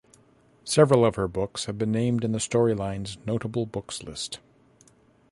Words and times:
Several 0.63 1.05
of 1.05 1.13
her 1.13 1.27
books 1.27 1.65
have 1.65 1.77
been 1.77 1.91
named 1.91 2.23
in 2.23 2.31
the 2.31 2.39
Storylines 2.39 3.17
Notable 3.23 3.67
Books 3.67 4.01
List. 4.01 4.39